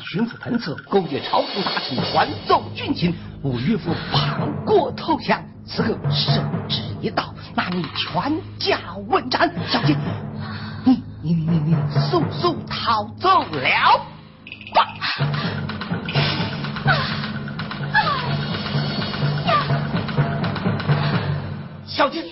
[0.00, 5.42] 巡抚彭策勾结朝廷大臣，还奏军情，我岳父叛国投降。
[5.66, 9.50] 此刻圣旨一到，那你全家问斩。
[9.66, 9.96] 小姐，
[10.84, 11.76] 你你你你你
[12.10, 13.68] 速速逃走了
[14.74, 14.86] 吧！
[21.86, 22.22] 小姐。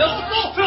[0.00, 0.59] That's the fault.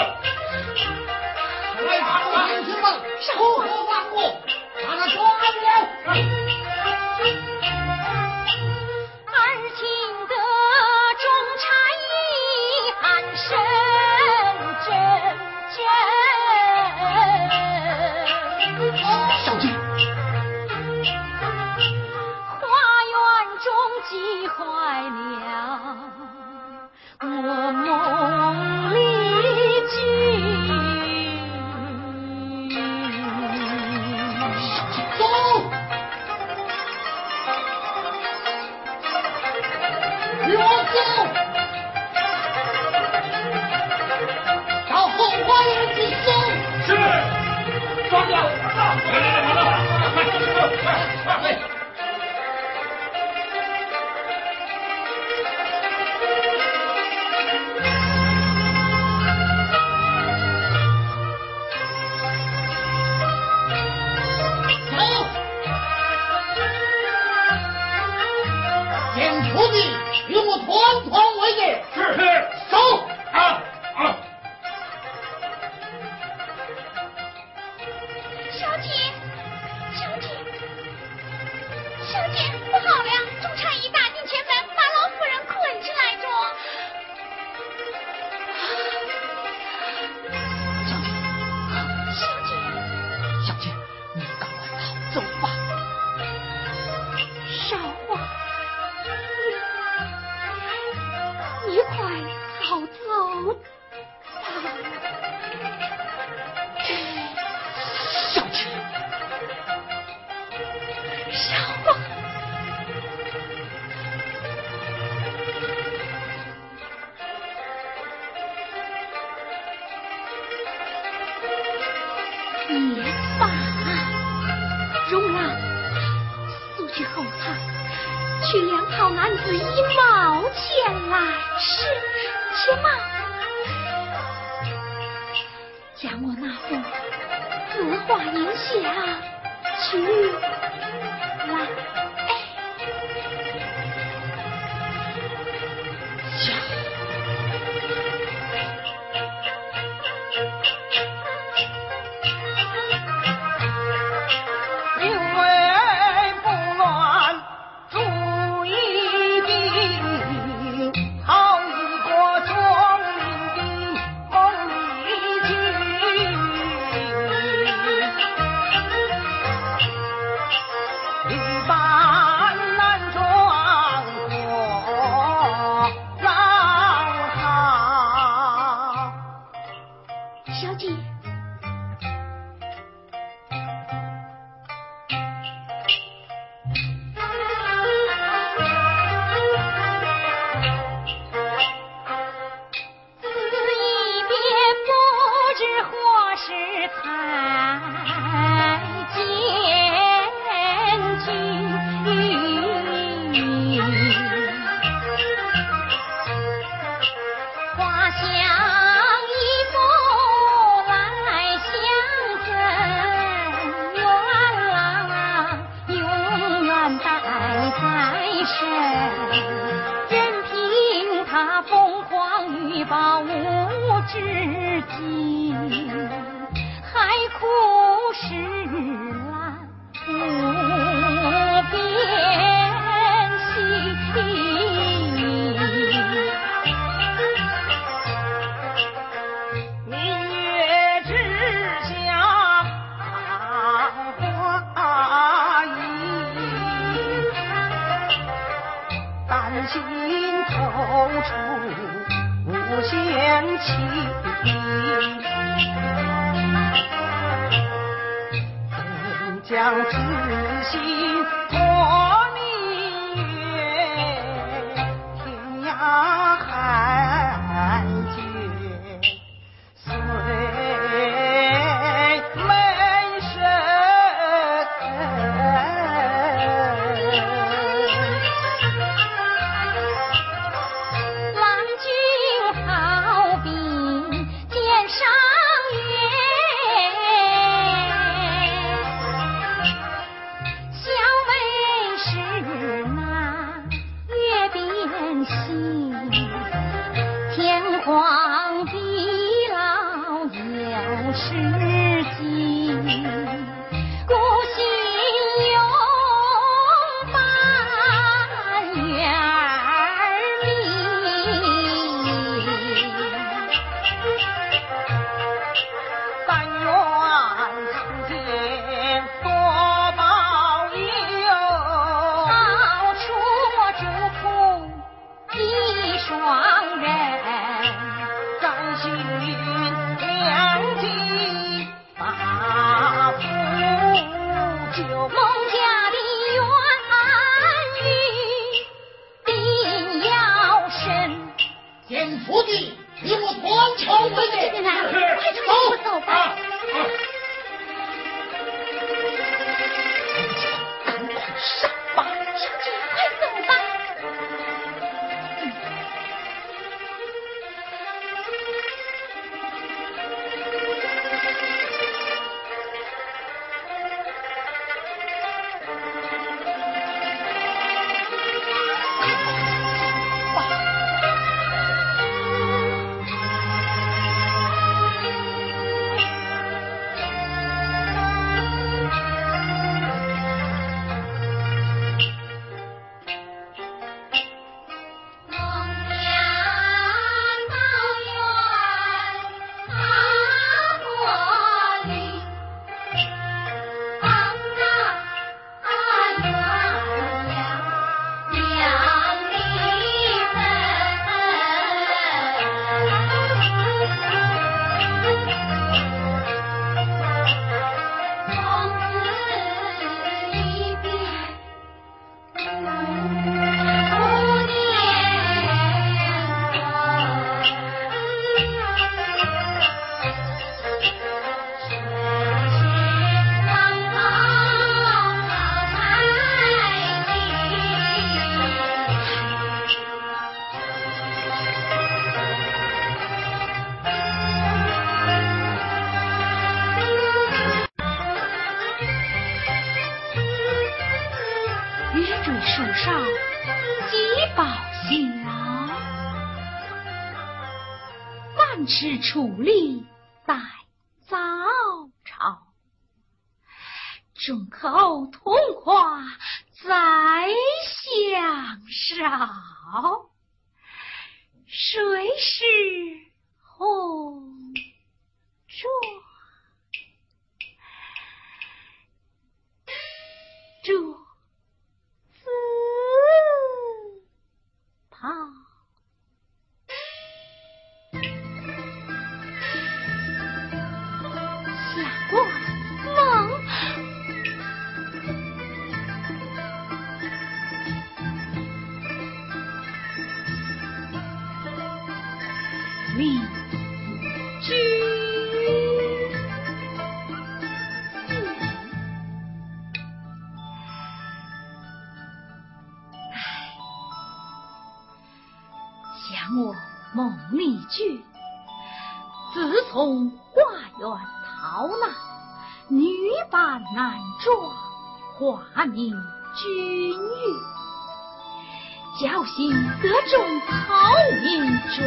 [518.99, 519.49] 侥幸
[519.81, 521.81] 得中好名状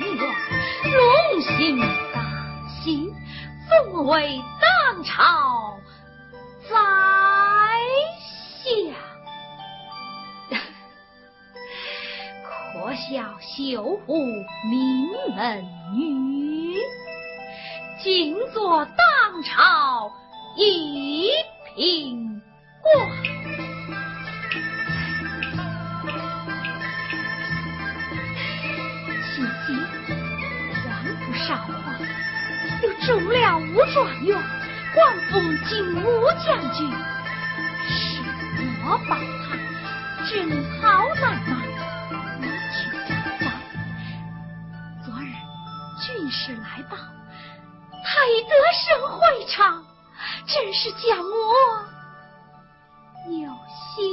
[0.00, 0.18] 元，
[0.90, 1.78] 荣幸
[2.12, 2.16] 大
[2.68, 3.14] 喜，
[3.70, 5.78] 封为当朝
[6.68, 6.74] 宰
[8.58, 8.92] 相。
[12.42, 14.18] 可笑绣户
[14.68, 15.64] 名门
[15.94, 16.76] 女，
[18.02, 20.10] 竟作当朝
[20.56, 21.30] 一
[21.76, 22.42] 品
[22.82, 23.43] 官。
[31.54, 31.94] 朝皇，
[32.82, 34.36] 又中了武状元，
[34.92, 36.90] 官封金吾将军，
[37.86, 38.20] 是
[38.82, 39.54] 我保他，
[40.28, 40.34] 真
[40.80, 40.82] 好
[41.14, 41.52] 难吗？
[42.40, 42.76] 你去
[43.08, 43.42] 找找。
[45.04, 45.22] 昨日
[46.04, 48.10] 军师来报，太
[48.48, 48.52] 德
[48.84, 48.84] 胜
[49.16, 49.84] 会场，
[50.46, 51.32] 真是将我
[53.30, 53.46] 有
[53.94, 54.04] 心。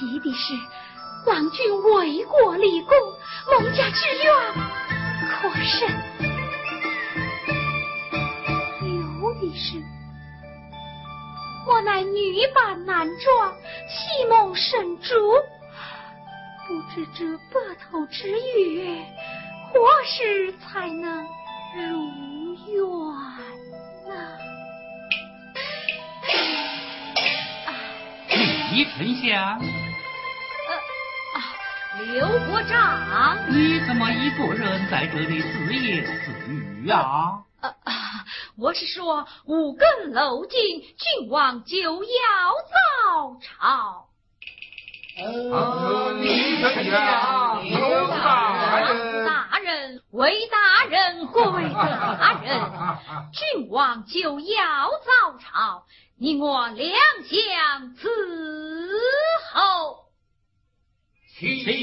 [0.00, 0.54] 喜的是
[1.26, 2.96] 郎君为国立功，
[3.52, 4.32] 蒙家之愿
[5.28, 5.90] 可甚；
[8.82, 9.82] 忧的是。
[11.68, 13.52] 我乃女扮男装，
[13.90, 15.12] 戏梦神珠，
[16.66, 19.04] 不知这白头之约，
[19.70, 21.28] 何时才能
[21.76, 21.78] 如
[22.66, 22.82] 愿
[24.08, 24.10] 呢？
[28.72, 29.60] 李丞相，
[31.98, 37.42] 刘国长，你怎么一个人在这里自言自语啊？
[37.60, 37.92] 啊啊！
[38.56, 42.08] 我是说，五更楼尽，郡王就要
[42.70, 44.06] 早朝。
[45.18, 51.42] 呃，李丞相，刘大人，大人为大人贵
[51.74, 52.60] 大人，
[53.32, 55.82] 郡王就要早朝，
[56.16, 56.88] 你我两
[57.24, 58.08] 相伺
[59.52, 59.99] 候。
[61.40, 61.74] 请请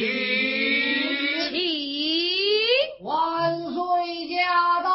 [3.01, 4.91] 万岁驾到。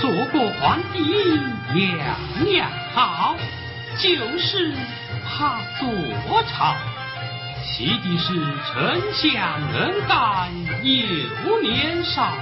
[0.00, 0.98] 做过皇帝
[1.74, 3.36] 样样好，
[4.02, 4.72] 就是
[5.24, 6.74] 怕坐朝。
[7.62, 8.34] 喜的是
[8.66, 8.74] 丞
[9.12, 10.50] 相能干
[10.82, 12.32] 又年少，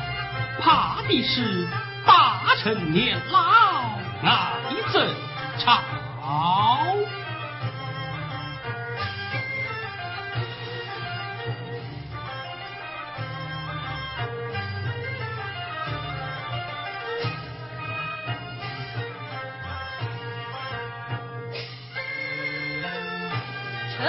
[0.61, 1.67] 怕的是
[2.07, 3.41] 大臣年老
[4.23, 4.29] 爱
[4.93, 5.09] 争
[23.99, 24.05] 朝。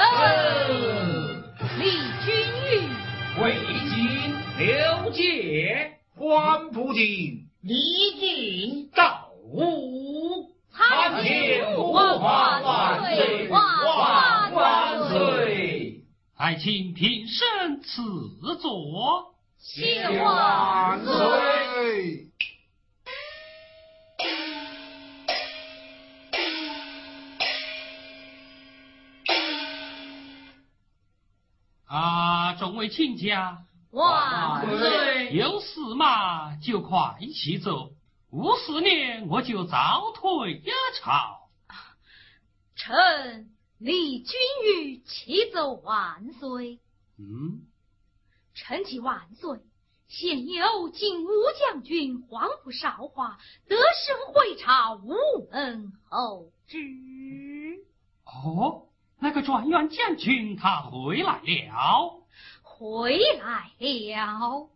[6.15, 7.75] 关不进，李
[8.19, 16.03] 靖赵武，参见万万岁，万万岁！
[16.35, 18.01] 还请平身赐
[18.57, 19.33] 座。
[19.57, 22.27] 谢万岁！
[32.79, 33.65] 啊，众位亲家。
[33.91, 35.33] 万岁！
[35.33, 37.91] 有事嘛，就快起走。
[38.31, 40.69] 无事呢我就早退一
[41.01, 41.49] 朝。
[42.75, 46.79] 臣李君玉启奏万岁。
[47.17, 47.63] 嗯。
[48.53, 49.59] 臣启万岁。
[50.07, 55.15] 现有金吾将军黄甫韶华得胜回朝，无
[55.51, 56.77] 恩后之。
[58.25, 58.87] 哦，
[59.19, 62.18] 那个状元将军他回来了。
[62.79, 64.69] 回来了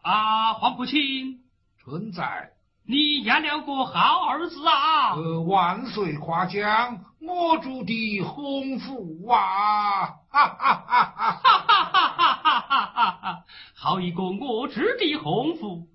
[0.00, 1.44] 啊，黄不亲，
[1.78, 2.52] 存在。
[2.86, 5.14] 你养了个好儿子啊！
[5.14, 10.06] 呃，万岁夸奖，我主的洪福啊！
[10.30, 13.44] 哈哈哈哈哈哈哈！
[13.74, 15.86] 好一个我知的洪福。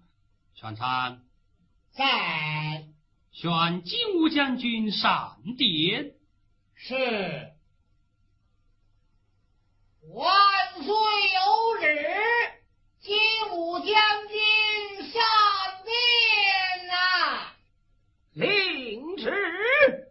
[0.54, 1.24] 全参
[1.94, 2.86] 在，
[3.32, 6.12] 选金吾将军上殿。
[6.76, 7.54] 是。
[10.14, 10.32] 万
[10.84, 11.86] 岁有日，
[13.02, 13.16] 金
[13.52, 13.88] 武将
[14.28, 14.36] 军
[15.12, 15.22] 上
[15.86, 17.56] 殿呐、啊，
[18.34, 20.05] 领旨。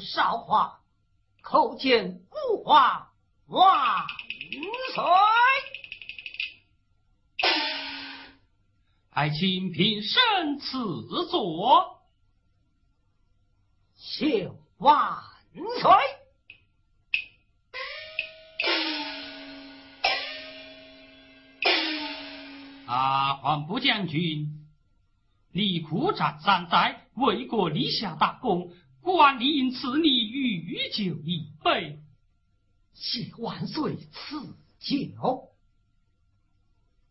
[0.00, 0.80] 少华，
[1.42, 3.08] 叩见父皇
[3.46, 4.06] 万
[4.94, 5.04] 岁。
[9.10, 12.02] 爱卿平身赐座，
[13.94, 15.18] 谢万
[15.80, 15.90] 岁。
[22.86, 24.66] 啊，黄埔将军，
[25.52, 31.98] 你苦战三载，为国立下大功，官令赐你欲酒一杯，
[32.94, 35.50] 谢万岁赐酒。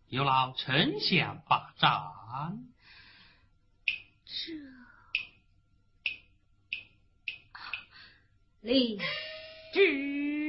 [0.07, 1.89] 有劳丞相把盏。
[4.25, 4.53] 这
[8.61, 8.97] 李
[9.73, 10.40] 治，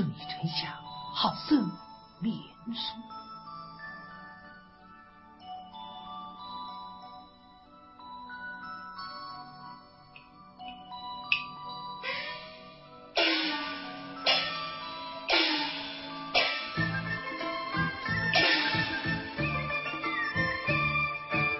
[0.00, 0.72] 这一丞相
[1.14, 1.70] 好生
[2.20, 2.34] 面
[2.74, 2.96] 熟。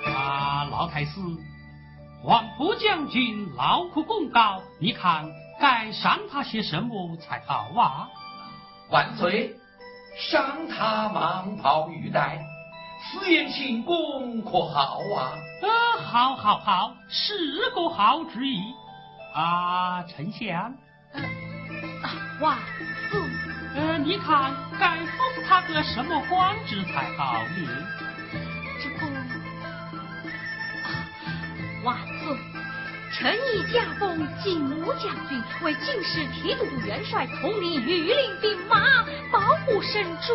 [0.09, 1.21] 啊，老太师，
[2.23, 8.09] 黄埔将军劳苦功高，你看该赏他些什么才好啊？
[8.91, 9.55] 万岁，
[10.17, 12.45] 赏他蟒袍玉带，
[13.01, 15.33] 此言庆功可好啊？
[15.63, 18.61] 呃，好，好，好，是个好主意。
[19.33, 20.75] 啊，丞相，
[21.13, 22.59] 啊，万
[23.11, 23.21] 岁！
[23.77, 27.87] 呃，你看该封他个什么官职才好呢？
[28.83, 29.07] 这个
[30.83, 31.07] 啊，
[31.85, 32.10] 万岁！
[33.21, 40.35] 臣已加封金吾将军为进士提督元帅，统领御林兵马，保护神主，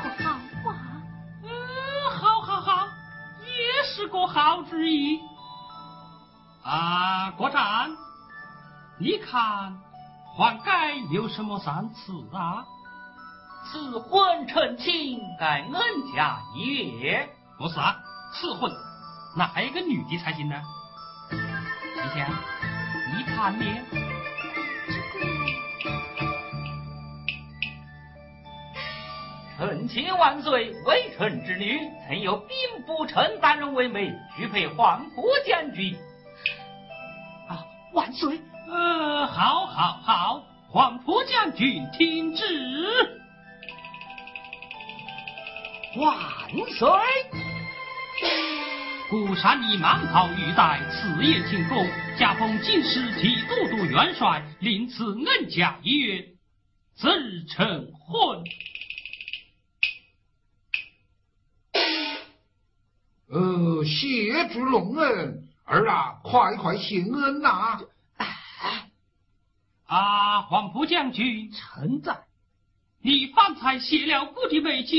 [0.00, 1.02] 好啊？
[1.42, 1.50] 嗯，
[2.12, 2.86] 好，好，好，
[3.42, 5.18] 也是个好主意。
[6.62, 7.90] 啊，国战，
[9.00, 9.76] 你看
[10.36, 12.64] 还该有什么赏赐啊？
[13.66, 15.72] 赐婚成亲，该恩
[16.14, 17.28] 家一月。
[17.58, 17.96] 不是啊，
[18.32, 18.70] 赐婚，
[19.36, 20.62] 那还有个女的才行呢。
[22.04, 22.28] 丞相，
[23.16, 23.64] 你看呢？
[29.56, 35.96] 臣妾万岁，微臣之女，曾有兵部丞担任为媒，许配黄埔将军。
[37.48, 37.64] 啊，
[37.94, 38.38] 万岁！
[38.68, 42.44] 呃，好，好，好，黄埔将军听旨。
[45.96, 46.14] 万
[46.76, 46.88] 岁！
[49.14, 56.30] 故山以蟒袍玉带，此夜庆功，加封进士提都督元帅，临此恩甲一月，
[56.96, 58.42] 自日成婚。
[63.28, 67.78] 呃，谢主隆恩，儿啊，快快谢恩呐、
[69.86, 72.24] 啊，黄埔将军，臣在。
[73.00, 74.98] 你方才谢了姑的美酒，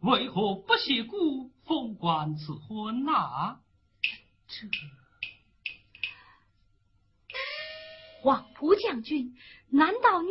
[0.00, 3.60] 为何不谢姑封官赐婚啊？
[4.46, 4.68] 这
[8.22, 9.36] 黄埔将军，
[9.68, 10.30] 难道你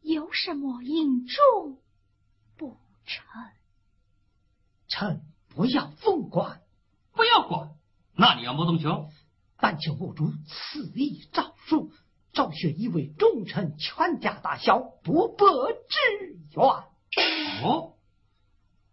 [0.00, 1.78] 有什么隐重
[2.56, 3.24] 不成？
[4.88, 6.62] 臣不要封官，
[7.12, 7.70] 不要管，
[8.14, 9.10] 那你要么东求？
[9.58, 11.92] 但求墓主赐意诏书，
[12.32, 15.78] 昭雪一位忠臣，全家大小不伯之
[16.20, 16.62] 愿。
[17.62, 17.93] 哦，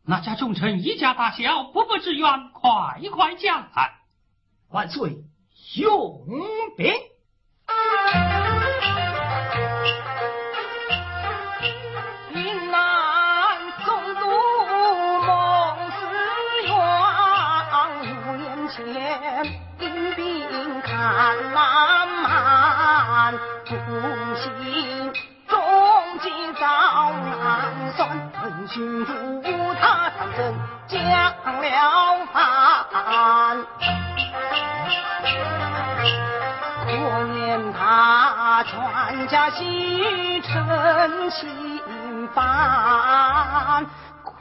[0.03, 3.93] 那家忠臣一家大小不伯之愿，快快讲来。
[4.69, 5.17] 万岁，
[5.75, 6.25] 用
[6.75, 6.91] 兵！
[12.33, 12.79] 云南
[13.85, 14.21] 总督
[15.27, 15.29] 孟
[15.91, 15.99] 思
[16.65, 16.73] 远，
[18.01, 18.79] 屋檐前
[19.77, 23.33] 兵兵看漫漫，
[23.65, 23.75] 苏
[24.35, 25.00] 醒，
[26.21, 28.07] 终极遭难算，
[28.43, 29.13] 闻讯助
[29.73, 30.53] 他上阵
[30.87, 30.99] 降
[31.59, 31.65] 了
[32.31, 33.57] 藩。
[36.85, 36.91] 可
[37.25, 41.49] 怜他全家喜成心
[42.35, 43.83] 烦，
[44.23, 44.31] 可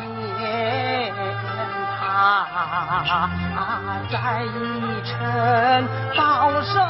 [0.00, 1.12] 怜
[2.00, 2.00] 他
[4.10, 4.46] 在一
[5.04, 6.80] 城饱受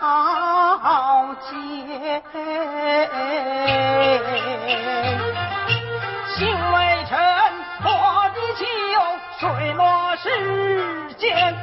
[0.00, 2.22] 熬煎，
[6.36, 7.18] 心为臣
[7.82, 8.62] 破地球，
[9.40, 10.24] 水落石
[11.14, 11.56] 间。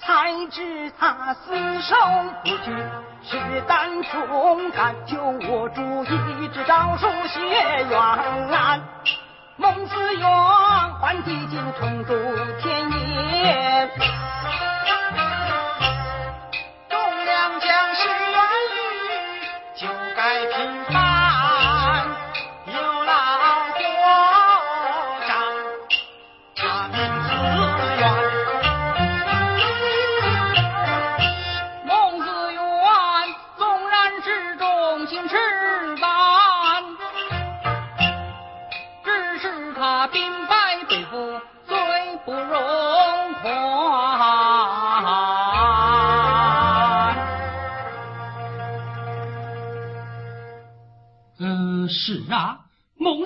[0.00, 1.94] 才知他死守
[2.42, 2.76] 不惧，
[3.22, 3.38] 血
[3.68, 5.80] 胆忠肝，就我主
[6.42, 7.38] 一支诏书写
[7.88, 8.00] 冤
[8.50, 8.82] 案。
[9.56, 10.28] 孟子远
[11.00, 12.12] 换地境，重铸
[12.60, 13.88] 天业。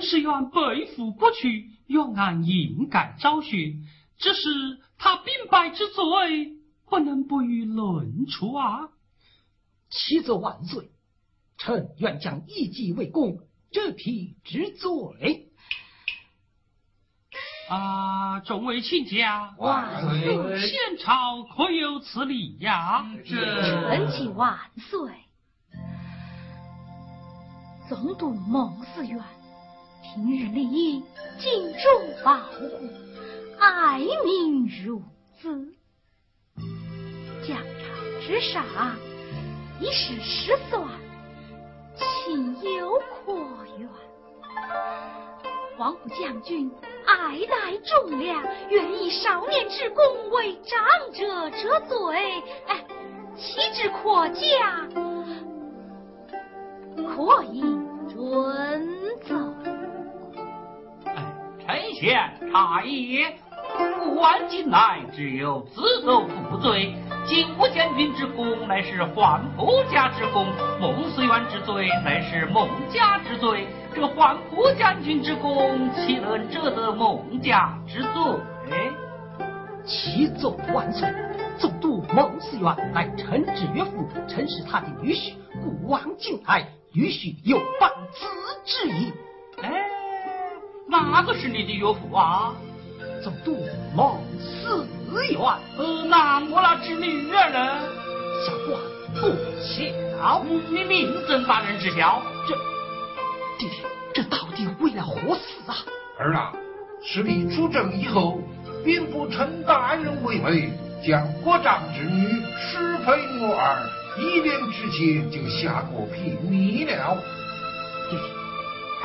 [0.07, 3.75] 孟士远被俘不去，远安应该昭雪，
[4.17, 6.53] 只是他兵败之罪，
[6.89, 8.87] 不能不予论处啊。
[9.89, 10.91] 启奏万岁，
[11.57, 15.49] 臣愿将一计为公，这批之罪。
[17.69, 19.57] 啊，众位请讲。
[19.57, 23.05] 万岁先朝可有此理呀？
[23.25, 25.11] 臣请万岁。
[27.89, 29.21] 总督孟思远，
[30.17, 31.03] 平日里
[31.37, 32.67] 尽忠报国，
[33.59, 34.99] 爱民如
[35.39, 35.75] 子。
[37.47, 37.65] 疆场
[38.25, 38.65] 之上，
[39.79, 40.83] 一时失算，
[42.25, 43.31] 情有可
[43.77, 43.87] 原。
[45.77, 46.71] 黄虎将军
[47.05, 52.83] 爱戴忠良，愿以少年之功为长者折罪，哎，
[53.35, 54.87] 岂止可嘉？
[56.95, 57.61] 可以
[58.09, 58.96] 准
[61.97, 62.01] 奏。
[62.01, 63.35] 臣贤察也，
[63.75, 66.93] 古往今来只有自奏负罪。
[67.25, 70.45] 景武将军之功乃是桓普家之功，
[70.79, 73.67] 孟思远之罪乃是孟家之罪。
[73.93, 78.13] 这桓普将军之功，岂能折得孟家之罪？
[79.85, 81.07] 启奏万岁，
[81.57, 88.25] 总督孟思远乃臣之岳父，臣是他的女婿，古往今来，女婿有半子
[88.65, 89.11] 之意。
[89.63, 89.71] 哎，
[90.87, 92.55] 哪个是你的岳父啊？
[93.23, 93.57] 总督
[93.95, 95.39] 孟思远，
[95.77, 97.79] 呃，那我那侄女儿呢？
[98.45, 98.79] 小官
[99.15, 100.43] 不巧。
[100.69, 102.21] 你命怎把人知晓？
[102.47, 102.55] 这
[103.57, 103.81] 弟弟，
[104.13, 105.75] 这到底为了何事啊？
[106.19, 106.53] 儿啊，
[107.03, 108.39] 是你出征以后，
[108.85, 110.71] 兵部陈大人为媒，
[111.05, 117.17] 将国丈之女许配我儿，一念之间就下过聘礼了。
[118.09, 118.23] 弟弟，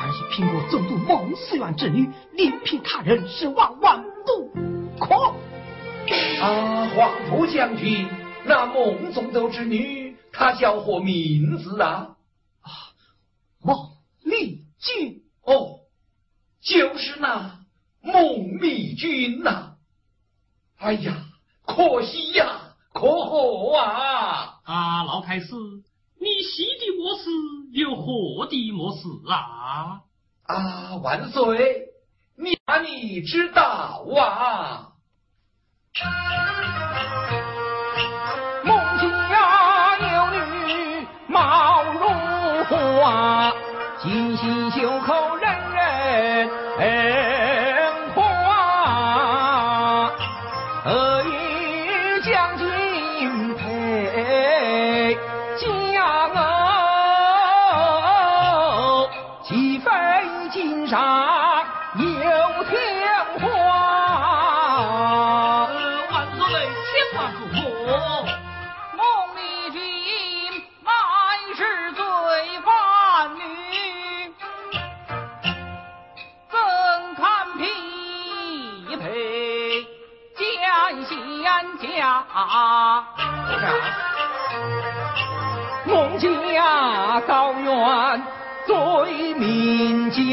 [0.03, 4.49] 儿也凭过总督孟思远之女，另聘他人是万万不
[4.99, 5.15] 可。
[6.41, 8.07] 啊，黄埔将军，
[8.45, 12.15] 那孟总督之女，她叫何名字啊？
[12.61, 12.69] 啊
[13.61, 13.77] 孟
[14.23, 15.79] 丽君，哦，
[16.61, 17.59] 就是那
[18.01, 19.75] 孟丽君呐、
[20.77, 21.25] 哎呀，
[21.65, 24.59] 可惜呀，可贺啊！
[24.65, 25.47] 啊，老太师，
[26.23, 27.29] 你喜的我事，
[27.73, 29.99] 有何的么事啊？
[30.47, 31.87] 啊，万岁，
[32.37, 34.93] 你把，你知道啊？
[38.63, 38.77] 孟
[39.29, 41.99] 家有女貌如
[42.63, 43.53] 花，
[44.01, 45.35] 金心绣口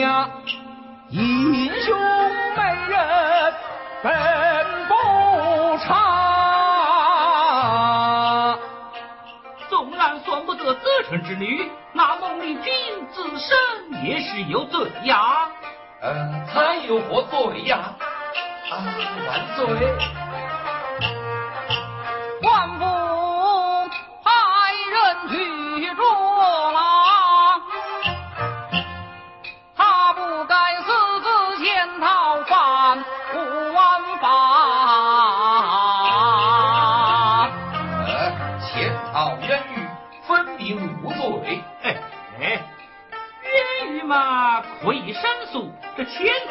[0.00, 0.28] 呀，
[1.10, 1.96] 英雄
[2.56, 3.54] 美人
[4.02, 4.12] 本
[4.88, 4.94] 不
[5.78, 5.88] 差，
[9.68, 12.72] 纵然算不得择臣之女，那孟丽君
[13.12, 13.56] 自身
[14.04, 15.50] 也是有罪呀。
[16.02, 17.94] 嗯，他有何罪呀？
[18.70, 18.72] 啊，
[19.28, 19.66] 万岁！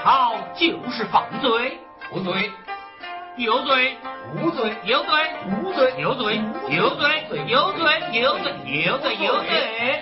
[0.09, 1.77] 好就是犯罪
[2.11, 2.51] 无罪
[3.37, 3.95] 有罪
[4.41, 5.11] 无罪有罪
[5.61, 6.41] 无罪有罪
[6.71, 10.01] 有罪有罪有罪有罪有罪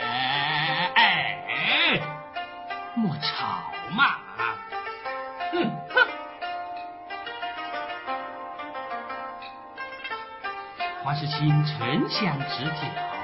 [2.95, 4.15] 莫吵嘛
[5.51, 6.07] 哼哼
[11.03, 13.16] 花世清沉香指甲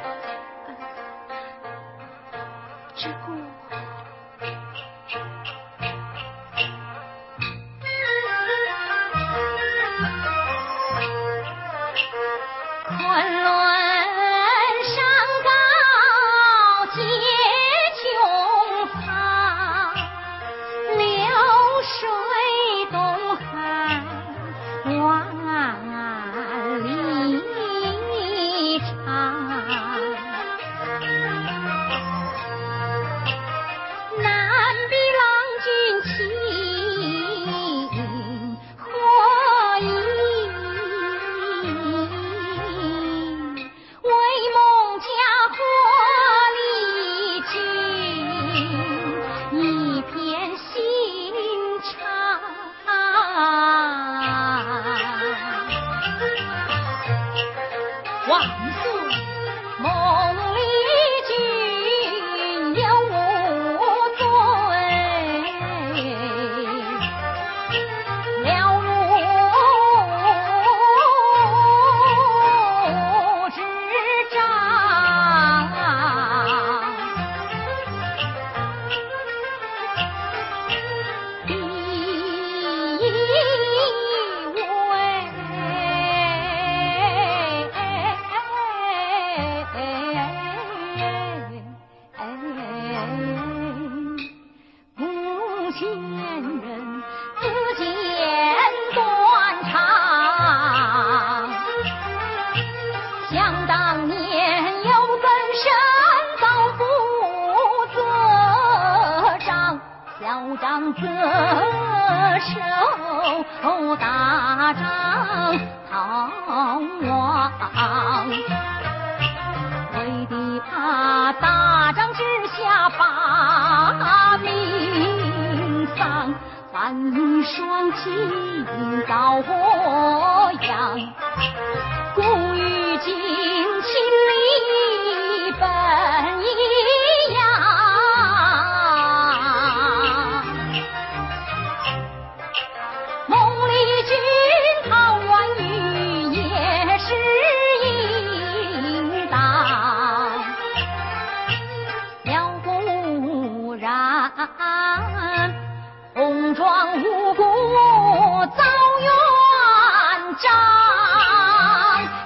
[158.48, 158.64] 遭
[159.00, 160.36] 冤枉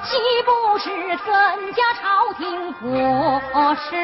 [0.04, 0.90] 岂不是
[1.26, 3.96] 增加朝廷国事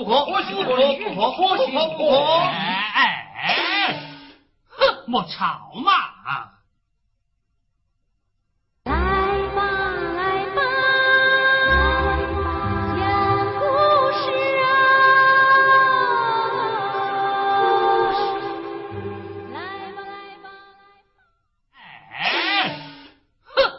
[0.00, 1.04] 不可不可，何情何理？
[1.04, 2.08] 不可何情何理？
[2.94, 3.52] 哎哎，
[4.70, 5.92] 哼，莫吵嘛！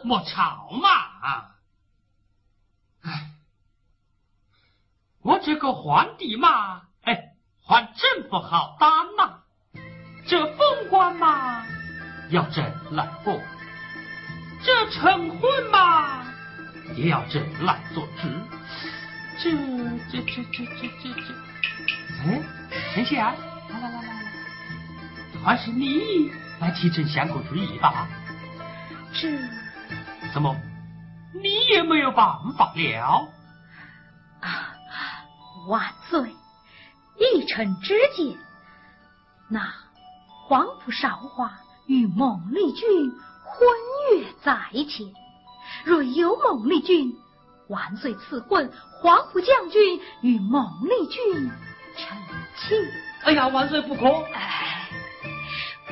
[0.03, 0.89] 莫吵嘛！
[3.03, 3.31] 哎，
[5.21, 7.33] 我这个皇帝嘛，哎，
[7.65, 9.39] 还真不好当呐。
[10.27, 11.65] 这封官嘛，
[12.29, 13.39] 要朕来过；
[14.63, 16.23] 这成婚嘛，
[16.95, 18.27] 也要朕来做主。
[19.39, 19.51] 这
[20.11, 21.33] 这这这这这这，
[22.23, 22.41] 哎，
[22.93, 23.33] 丞相，
[23.69, 28.07] 来来来来来，还是你来替朕相国之意吧。
[29.13, 29.27] 这。
[30.33, 30.55] 怎么，
[31.33, 32.25] 你也没有办
[32.55, 33.27] 法了？
[35.61, 36.35] 啊，万岁，
[37.17, 38.37] 一臣之见，
[39.49, 39.73] 那
[40.47, 43.11] 黄埔韶华与孟丽君
[43.43, 43.67] 婚
[44.11, 45.13] 约在前，
[45.85, 47.15] 若有孟丽君，
[47.67, 51.49] 万岁赐婚黄埔将军与孟丽君
[51.97, 52.17] 成
[52.57, 52.77] 亲。
[53.23, 54.07] 哎呀，万岁不可！
[54.33, 54.89] 哎，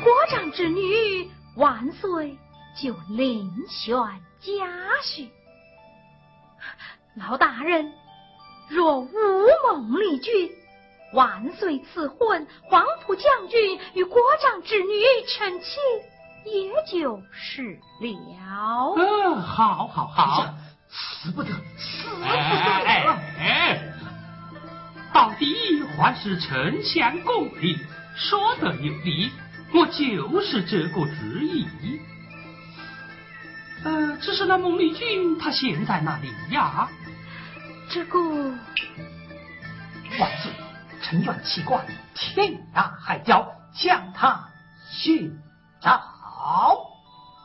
[0.04, 2.38] 国丈之女，万岁
[2.82, 3.96] 就另选。
[4.42, 4.66] 佳
[5.04, 5.28] 婿，
[7.16, 7.92] 老大人，
[8.70, 9.10] 若无
[9.68, 10.52] 孟丽君，
[11.14, 15.80] 万岁赐婚黄埔将军与国丈之女成亲，
[16.46, 18.96] 也就是了。
[18.96, 20.54] 嗯，好，好，好，
[20.88, 22.28] 死不得，死不得！
[23.40, 23.82] 哎，
[25.12, 27.76] 到底还是丞相公平，
[28.16, 29.32] 说的有理，
[29.74, 31.68] 我就是这个主意。
[33.84, 36.88] 呃，只是那孟丽君，她现在哪里呀？
[37.92, 38.20] 这个
[40.20, 40.52] 万岁，
[41.02, 41.84] 臣愿弃官，
[42.14, 44.48] 天涯海角将他
[44.92, 45.36] 寻
[45.82, 46.00] 找。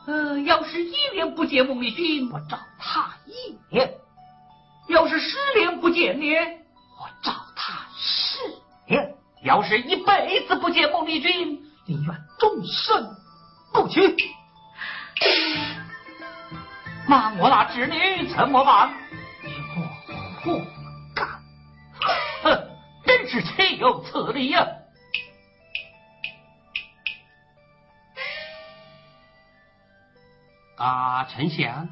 [0.05, 3.87] 呃，要是一年不见孟丽君，我找他一年；
[4.87, 8.37] 要是十年不见你，我找他十
[8.87, 9.01] 年；
[9.41, 13.03] 要是一辈子不见孟丽君，宁愿终身
[13.73, 14.15] 不娶。
[17.07, 18.93] 那我那侄女怎么办？
[20.45, 20.61] 不
[21.15, 21.27] 干！
[22.43, 22.67] 哼，
[23.03, 24.63] 真是岂有此理呀！
[30.77, 31.89] 啊，丞相，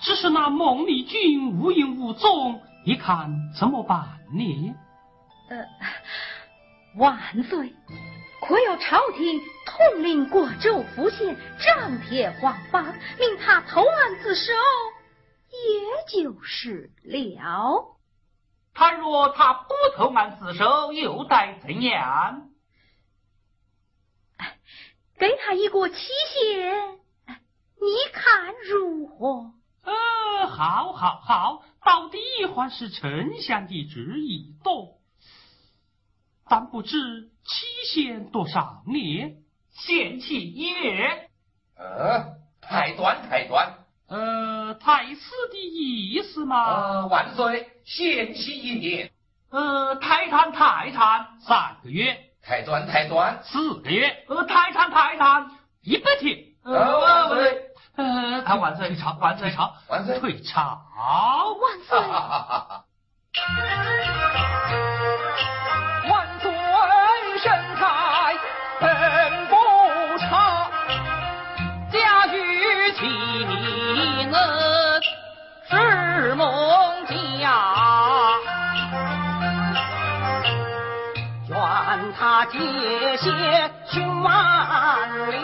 [0.00, 4.76] 只是那孟丽君无影无踪，你看怎么办呢？
[5.50, 5.66] 呃，
[6.94, 7.74] 万岁。
[8.40, 12.84] 可有朝廷统领过州府县张贴皇榜，
[13.18, 14.52] 命他投案自首，
[15.66, 17.96] 也就是了。
[18.74, 22.50] 倘若他不投案自首，又待怎样？
[25.18, 29.52] 给他一个期限，你看如何？
[29.82, 32.18] 呃，好，好，好，到底
[32.54, 34.98] 还是丞相的旨意多。
[36.48, 39.42] 但不知期限多少年？
[39.70, 41.28] 限期一月。
[41.76, 43.86] 呃，太短太短。
[44.06, 45.20] 呃，太师
[45.50, 46.64] 的意思嘛？
[46.64, 49.10] 呃，万岁，限期一年。
[49.50, 52.16] 呃，太长太长，三个月。
[52.42, 54.24] 太短太短，四个月。
[54.28, 55.50] 呃，太长太长，
[55.82, 56.38] 一百天。
[56.64, 57.64] 呃，万岁。
[57.96, 60.86] 呃，他万岁，退朝，万岁，朝，万岁，退朝，
[61.60, 61.98] 万岁。
[76.38, 76.46] 农
[77.40, 77.50] 家，
[81.48, 81.56] 愿
[82.16, 82.58] 他解
[83.16, 83.28] 些
[83.86, 84.30] 寻万
[85.32, 85.34] 里。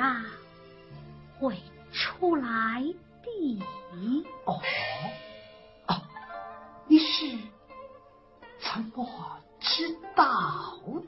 [0.00, 0.24] 自然
[1.38, 1.58] 会
[1.92, 2.82] 出来
[3.22, 3.62] 的。
[4.46, 4.58] 哦，
[5.88, 6.02] 哦，
[6.88, 7.36] 你是
[8.58, 9.06] 怎么
[9.60, 10.24] 知道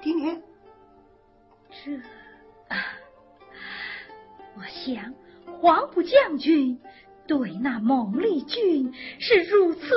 [0.02, 0.42] 的呢？
[1.70, 2.02] 这，
[4.56, 5.14] 我想
[5.62, 6.78] 黄埔将军
[7.26, 9.88] 对那孟丽君是如此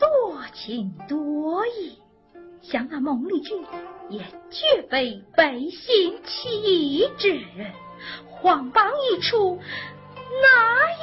[0.00, 2.00] 多情多义，
[2.62, 3.64] 想那孟丽君
[4.10, 7.72] 也绝非背信弃义之人，
[8.44, 9.56] 黄榜一出。
[9.56, 10.48] 哪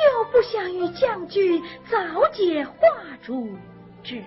[0.06, 1.98] 有不想与将军早
[2.32, 2.76] 解画
[3.24, 3.58] 烛
[4.04, 4.24] 之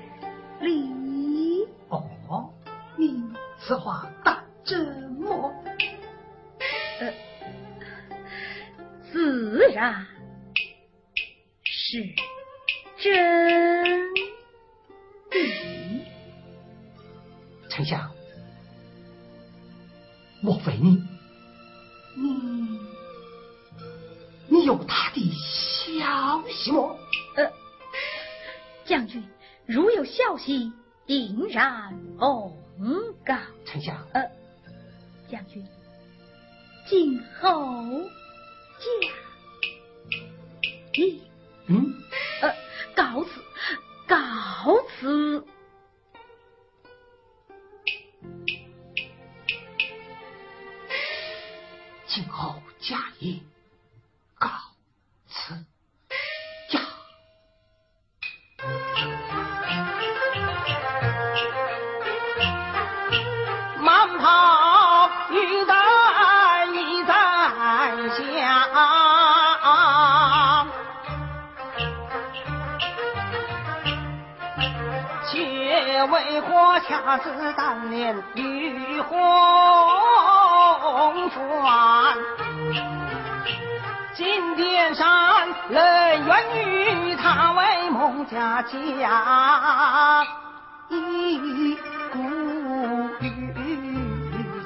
[0.60, 1.64] 礼？
[1.90, 2.52] 哦，
[2.96, 3.22] 你
[3.60, 5.54] 此话当真么？
[6.98, 7.12] 呃，
[9.12, 10.04] 自然
[11.62, 12.02] 是
[12.98, 13.12] 真
[15.30, 15.38] 的。
[17.68, 18.10] 丞相，
[20.40, 21.00] 莫非你？
[22.16, 22.93] 你？
[24.48, 26.96] 你有他的消息吗？
[27.36, 27.52] 呃，
[28.84, 29.24] 将军，
[29.66, 30.72] 如有消息，
[31.06, 32.52] 定然奉
[33.24, 33.36] 告。
[33.64, 34.22] 丞相，呃，
[35.30, 35.66] 将军，
[36.86, 37.82] 今后
[38.78, 38.86] 驾
[40.94, 41.22] 一，
[41.66, 41.94] 嗯，
[42.42, 42.54] 呃，
[42.94, 43.30] 告辞，
[44.06, 44.16] 告
[45.00, 45.44] 辞。
[52.06, 53.42] 今后驾一。
[76.94, 79.18] 恰似当年玉红
[81.30, 82.14] 妆？
[84.14, 85.08] 金殿上
[85.68, 90.24] 人愿与他为孟家嫁，
[90.88, 91.76] 一
[92.12, 92.18] 顾
[93.20, 93.28] 玉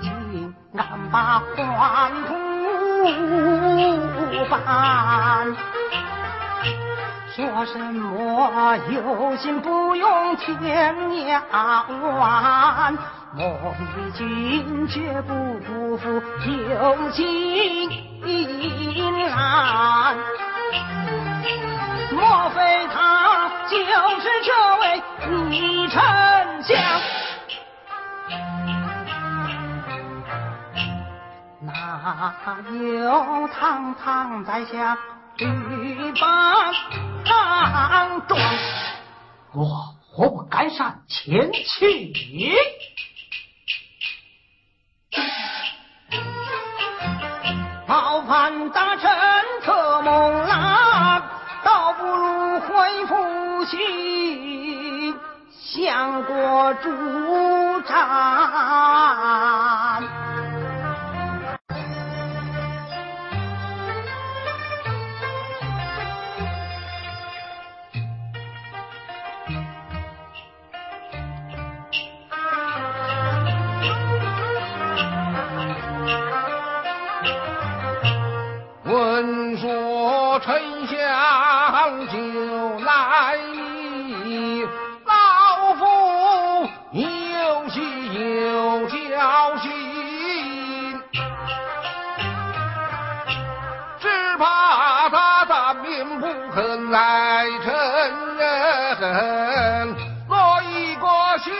[0.03, 2.35] 情，难把黄土
[4.51, 5.57] 办。
[7.39, 10.93] 说什么有心不用千言
[11.53, 12.93] 万，
[13.33, 13.49] 孟
[13.95, 17.89] 丽君绝不辜负有情。
[18.27, 20.17] 银兰，
[22.11, 25.01] 莫非他就是这位
[25.49, 26.03] 李丞
[26.65, 26.77] 相？
[31.61, 34.99] 哪有堂堂在下
[35.39, 36.73] 欲把
[37.25, 38.39] 当庄？
[39.55, 42.13] 我何不改善前去？
[47.87, 49.09] 冒犯大臣
[49.65, 51.23] 特蒙兰，
[51.65, 55.15] 倒不如回府去
[55.51, 56.91] 相国主
[57.89, 57.97] 战。
[99.01, 99.95] 人，
[100.29, 101.07] 我一个
[101.39, 101.53] 心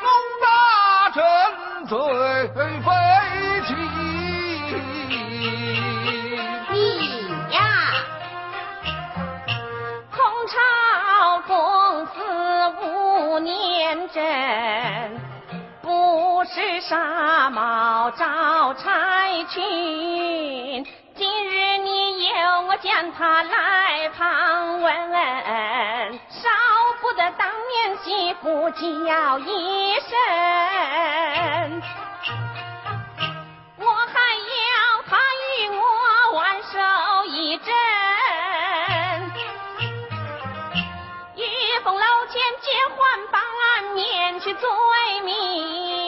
[0.00, 0.08] 蒙
[0.40, 0.46] 大
[1.12, 1.16] 臣
[1.86, 1.98] 罪
[2.82, 2.88] 非
[3.66, 3.68] 轻。
[6.70, 6.74] 你
[7.52, 7.58] 呀，
[10.12, 10.16] 空
[10.46, 10.54] 朝
[11.48, 12.14] 公司
[12.80, 15.20] 无年真，
[15.82, 20.86] 不是纱帽照差群。
[22.86, 25.12] 见他来访问，
[26.28, 26.48] 少
[27.00, 31.82] 不得当年媳妇叫一声，
[33.78, 35.18] 我还要他
[35.58, 35.82] 与我
[36.36, 36.78] 挽手
[37.24, 37.74] 一阵，
[41.34, 41.42] 一
[41.82, 42.98] 封楼前结婚
[43.32, 43.42] 办，
[43.96, 44.68] 免去罪
[45.24, 46.05] 名。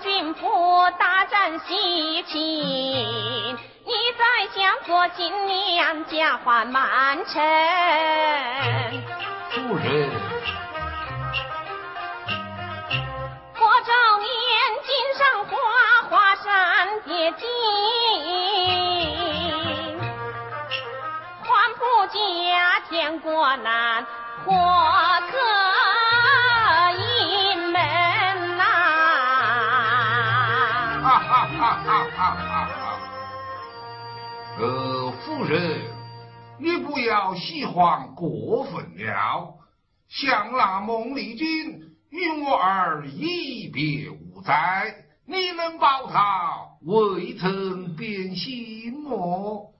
[0.00, 0.46] 军府
[0.98, 7.42] 大战西秦，你在相做新娘，家还满城。
[9.50, 10.10] 夫人，
[13.58, 13.90] 过朝
[14.20, 14.28] 宴，
[14.86, 14.88] 锦
[15.18, 15.56] 上花，
[16.08, 17.48] 华山叠金，
[21.42, 22.16] 还不家，
[22.88, 24.06] 天国难，
[24.44, 24.52] 或
[25.30, 25.36] 可
[32.04, 32.98] 哈哈哈！
[34.58, 35.82] 呃，夫人，
[36.58, 39.54] 你不要喜欢过分了。
[40.08, 49.74] 像那孟丽君与我儿一别无灾，你能保他未曾变心么？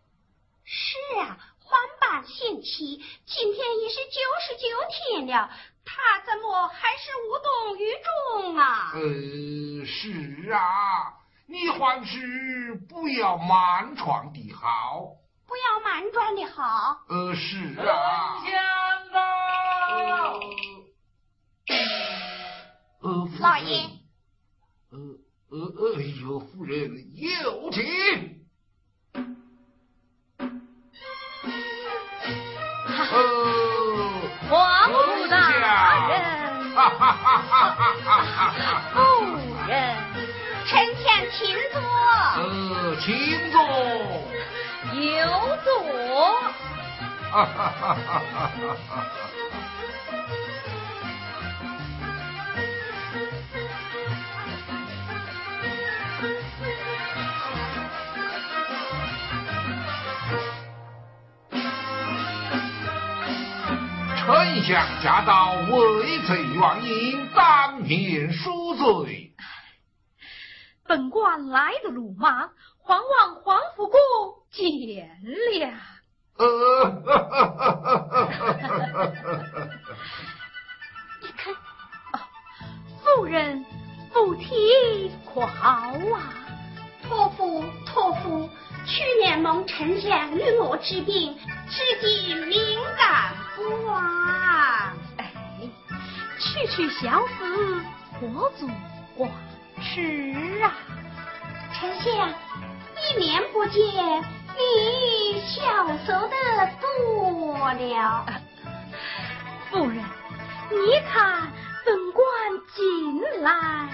[0.65, 5.51] 是啊，欢办贤妻，今天已是九十九天了，
[5.85, 8.93] 他怎么还是无动于衷啊？
[8.93, 11.18] 呃，是啊，
[11.51, 15.15] 你还是不要满床的好。
[15.47, 16.99] 不要满床的好。
[17.09, 18.37] 呃，是啊。
[18.37, 18.53] 丞相
[19.13, 19.19] 呐，
[23.01, 23.81] 呃，老爷。
[24.91, 24.99] 呃
[25.51, 28.38] 呃，哎呦，夫人有请。
[41.39, 41.81] 请坐。
[41.81, 43.07] 呃，请
[43.53, 43.57] 坐。
[44.93, 44.99] 有
[45.63, 45.67] 座。
[47.31, 48.51] 哈哈哈哈哈
[48.89, 49.07] 哈！
[64.17, 64.27] 丞
[64.63, 69.33] 相驾到，未曾原因，当面赎罪。
[70.89, 72.49] 本官来的鲁莽，
[72.83, 73.99] 还望皇甫公
[74.51, 74.65] 见
[75.53, 75.75] 谅。
[76.39, 76.47] 呃，
[81.21, 81.53] 你看，
[82.15, 82.17] 哦，
[83.05, 83.67] 夫人
[84.15, 86.33] 不提可好啊？
[87.07, 88.49] 托付，托付。
[88.87, 91.37] 去年蒙丞相与我治病，
[91.69, 94.03] 至今敏感不忘。
[95.19, 95.31] 哎，
[96.41, 97.83] 区区小事，
[98.19, 98.67] 何足
[99.15, 99.29] 挂
[99.81, 100.73] 齿啊？
[101.73, 103.83] 丞相，一年不见，
[104.57, 105.61] 你消
[106.07, 106.35] 瘦的
[106.81, 108.27] 多了。
[109.71, 109.97] 夫人，
[110.71, 111.53] 你看
[111.85, 112.25] 本官
[112.75, 113.89] 近来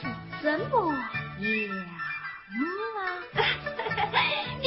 [0.00, 0.06] 是
[0.42, 0.96] 怎么样
[2.58, 3.00] 啊？
[4.60, 4.66] 你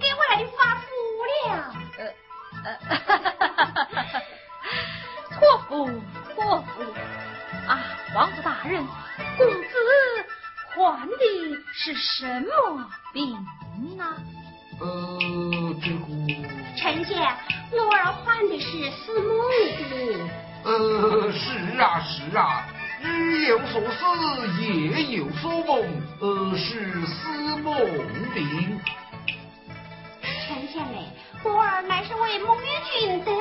[0.00, 0.86] 给我来发福
[1.48, 1.48] 了。
[2.64, 2.68] 呃，
[5.38, 5.70] 托付，
[6.34, 6.72] 托付
[7.68, 7.70] 啊！
[8.14, 8.86] 王府大人，
[10.84, 11.16] 患的
[11.72, 13.32] 是什么病
[13.96, 14.04] 呢？
[14.78, 15.18] 呃，
[15.80, 16.04] 这个，
[16.76, 17.14] 臣妾，
[17.72, 19.34] 我儿患的是思梦
[19.88, 20.28] 病。
[20.62, 22.66] 呃，是啊，是啊，
[23.02, 27.74] 日有所思，夜有所梦，呃，是思梦
[28.34, 28.78] 病。
[30.20, 31.08] 臣妾嘞，
[31.44, 32.68] 我儿乃是为孟玉
[33.00, 33.32] 君得。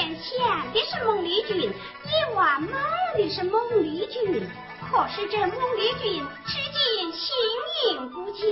[0.00, 2.72] 他白天想的是孟丽君，夜晚梦
[3.16, 4.48] 的是孟丽君。
[4.90, 7.36] 可是这孟丽君至今形
[7.90, 8.42] 影不见，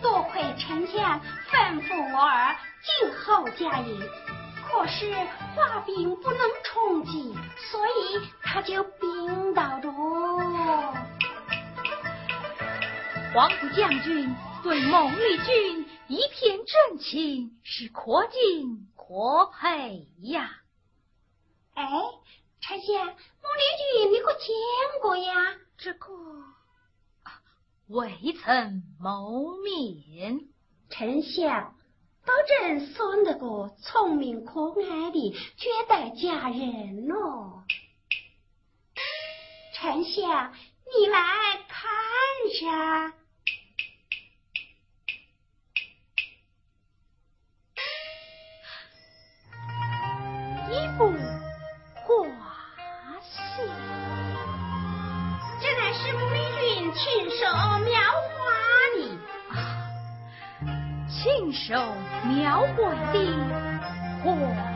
[0.00, 4.00] 多亏丞相吩咐我儿静候佳音。
[4.70, 5.12] 可是
[5.56, 7.34] 化病不能充饥，
[7.70, 9.90] 所以他就病倒着。
[13.34, 14.32] 黄埔将军
[14.62, 20.50] 对孟丽君一片真情，是可敬可佩呀。
[21.74, 21.88] 哎，
[22.60, 24.54] 丞相，孟丽君你可见
[25.00, 25.56] 过呀？
[25.76, 26.08] 这个
[27.88, 30.40] 未曾谋面。
[30.88, 31.74] 丞相，
[32.24, 37.64] 保证算得个聪明可爱的绝代佳人哦。
[39.74, 40.54] 丞相，
[40.86, 41.18] 你来
[41.66, 41.90] 看
[61.64, 61.74] 手
[62.24, 63.32] 描绘的
[64.24, 64.71] 画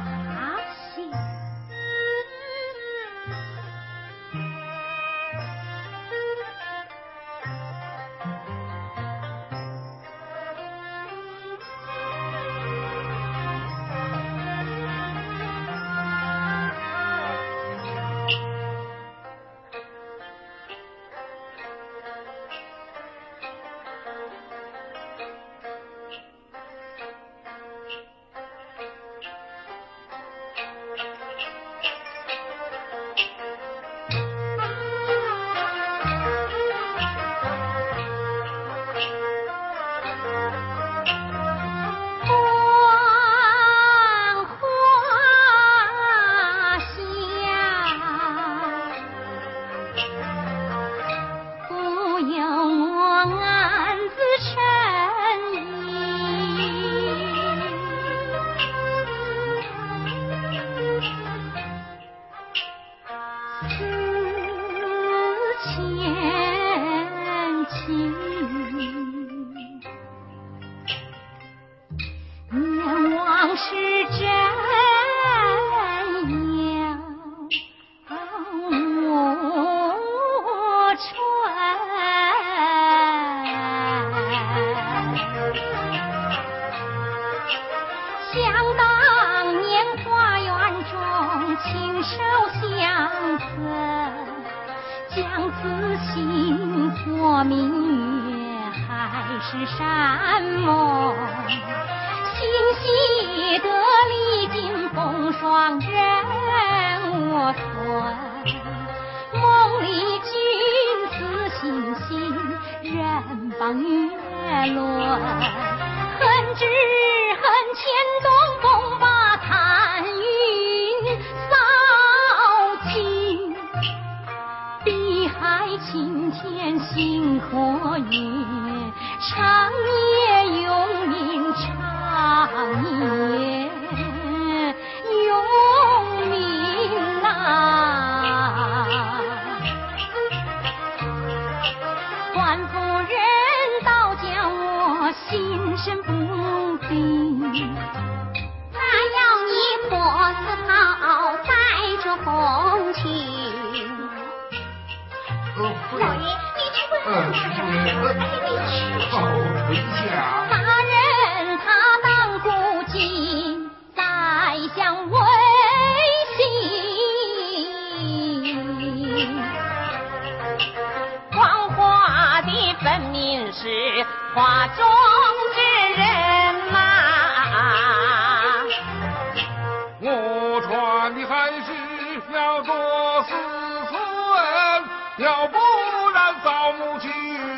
[186.15, 187.09] 然造母去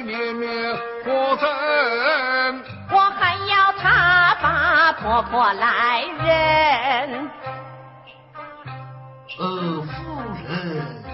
[0.04, 0.46] 年灭
[1.04, 1.46] 火争？
[2.90, 7.30] 我还要他把婆婆来认。
[9.38, 9.44] 呃，
[9.82, 9.88] 夫
[10.48, 11.04] 人，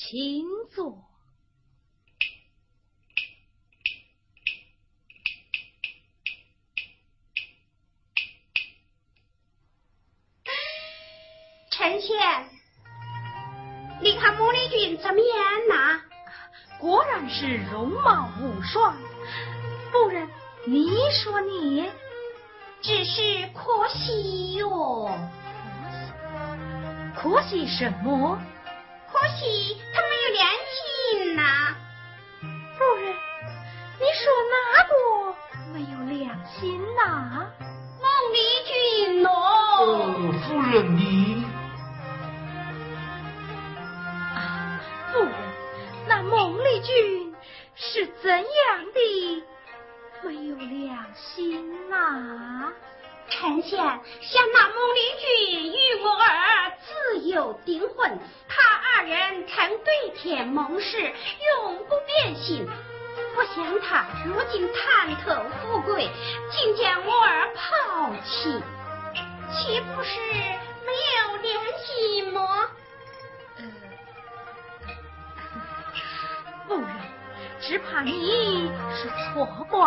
[0.00, 0.96] 请坐。
[11.72, 12.14] 臣妾，
[14.00, 16.00] 你看穆丽君怎么样呐？
[16.78, 18.96] 果然是容貌无双。
[19.90, 20.28] 夫人，
[20.64, 21.90] 你说你
[22.82, 25.10] 只是可惜哟，
[27.16, 28.40] 可惜什么？
[29.10, 29.76] 可惜
[36.48, 37.46] 有良心呐、
[38.00, 39.28] 孟丽君喏，
[40.40, 41.44] 夫人你，
[44.34, 44.80] 啊，
[45.12, 45.32] 夫人，
[46.06, 47.34] 那孟丽君
[47.74, 48.46] 是怎样
[48.94, 49.44] 的？
[50.22, 52.72] 没有良心呐、
[53.28, 53.78] 丞相
[54.20, 58.18] 想那孟丽君与我儿自有订婚，
[58.48, 62.66] 他二人曾对天盟誓，永不变心。
[63.34, 66.10] 不想他如今贪图富贵，
[66.50, 68.62] 竟将我儿抛弃，
[69.50, 70.20] 岂不是
[70.84, 72.40] 没有良心吗？
[76.66, 76.86] 夫人，
[77.60, 79.80] 只怕你是错怪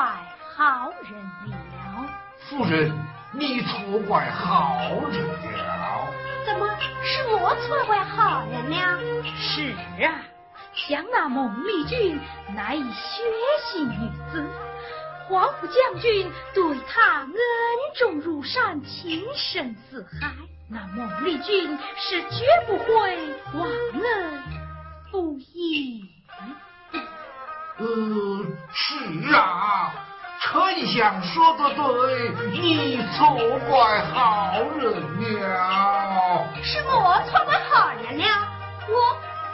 [0.55, 1.13] 好人
[1.49, 2.09] 了。
[2.49, 2.91] 夫人，
[3.31, 4.77] 你错怪好
[5.11, 6.07] 人了。
[6.45, 6.67] 怎么
[7.03, 8.99] 是我错怪好人了？
[9.37, 10.21] 是啊，
[10.73, 12.19] 想那孟丽君
[12.55, 13.23] 乃一血
[13.63, 14.45] 性女子，
[15.27, 17.35] 皇甫将军对她恩
[17.97, 20.31] 重如山，情深似海，
[20.69, 23.17] 那孟丽君是绝不会
[23.53, 24.43] 忘恩
[25.11, 26.05] 负义。
[27.77, 27.85] 呃，
[28.73, 29.93] 是啊，
[30.39, 33.35] 丞相说的对，你错
[33.69, 36.47] 怪好人了。
[36.63, 38.25] 是我错怪好人了，
[38.87, 38.95] 我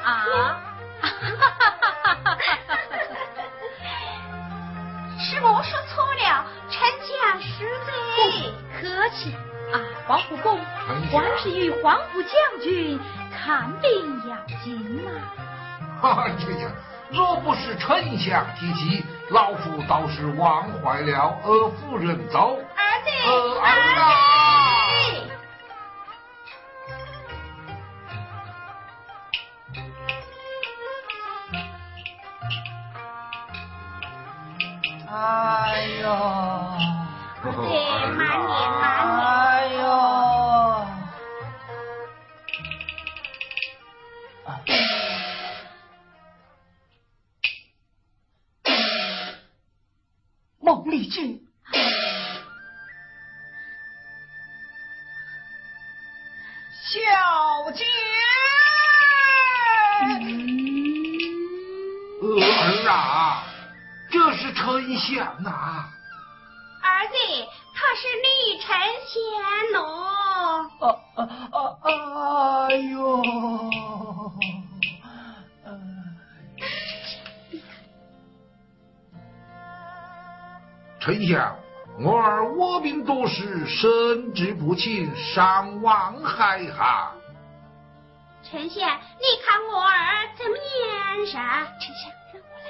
[0.03, 0.61] 啊！
[5.19, 8.53] 是我说错了，丞相恕罪。
[8.79, 9.35] 客气
[9.73, 9.75] 啊，
[10.07, 12.31] 黄甫公还是与黄甫将
[12.61, 12.99] 军
[13.31, 13.89] 看病
[14.29, 15.09] 要紧呐、
[16.01, 16.69] 哈哈，这呀，
[17.09, 21.37] 若不是丞相提起，老夫倒是忘怀了。
[21.43, 22.59] 呃，夫人走。
[22.75, 23.65] 儿子，呃儿
[35.19, 36.05] 哎呦。
[37.41, 37.51] 对
[38.11, 39.81] 满脸满脸哎呦。
[50.59, 51.46] 梦里去
[84.77, 87.11] 神志不清，伤亡海下。
[88.43, 91.65] 丞相，你看我儿怎么样噻？
[91.79, 92.69] 丞相，让我来。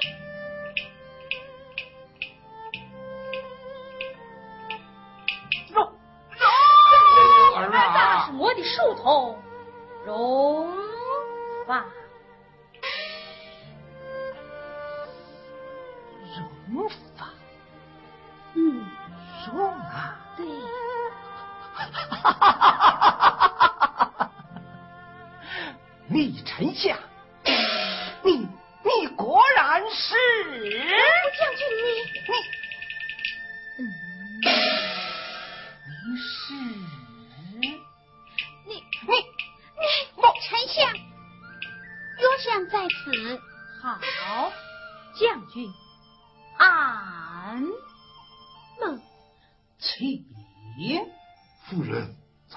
[5.70, 5.76] 容
[7.44, 8.32] 容儿那啊是！
[8.38, 9.38] 我的书童
[10.06, 10.72] 荣
[11.66, 11.84] 发。
[16.70, 16.88] 荣
[22.40, 24.30] 哈
[26.08, 26.97] 李丞相，